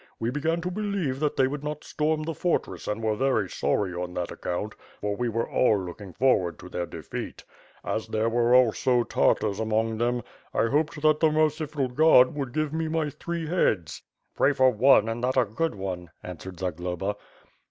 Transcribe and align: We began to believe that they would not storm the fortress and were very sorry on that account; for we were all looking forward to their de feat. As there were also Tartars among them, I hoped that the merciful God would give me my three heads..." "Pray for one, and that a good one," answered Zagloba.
We 0.19 0.31
began 0.31 0.61
to 0.61 0.71
believe 0.71 1.19
that 1.19 1.35
they 1.35 1.45
would 1.47 1.63
not 1.63 1.83
storm 1.83 2.23
the 2.23 2.33
fortress 2.33 2.87
and 2.87 3.03
were 3.03 3.13
very 3.15 3.47
sorry 3.47 3.93
on 3.93 4.15
that 4.15 4.31
account; 4.31 4.73
for 4.99 5.15
we 5.15 5.29
were 5.29 5.47
all 5.47 5.79
looking 5.79 6.11
forward 6.13 6.57
to 6.57 6.69
their 6.69 6.87
de 6.87 7.03
feat. 7.03 7.43
As 7.85 8.07
there 8.07 8.27
were 8.27 8.55
also 8.55 9.03
Tartars 9.03 9.59
among 9.59 9.99
them, 9.99 10.23
I 10.55 10.65
hoped 10.69 10.99
that 11.03 11.19
the 11.19 11.29
merciful 11.31 11.87
God 11.87 12.33
would 12.33 12.51
give 12.51 12.73
me 12.73 12.87
my 12.87 13.11
three 13.11 13.45
heads..." 13.45 14.01
"Pray 14.35 14.53
for 14.53 14.71
one, 14.71 15.07
and 15.07 15.23
that 15.23 15.37
a 15.37 15.45
good 15.45 15.75
one," 15.75 16.09
answered 16.23 16.59
Zagloba. 16.59 17.15